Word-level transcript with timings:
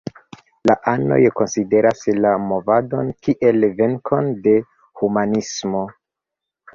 La 0.69 0.75
anoj 0.91 1.17
konsideras 1.39 1.99
la 2.25 2.31
movadon 2.45 3.11
kiel 3.27 3.67
venkon 3.81 4.31
de 4.47 4.55
humanismo. 5.03 5.83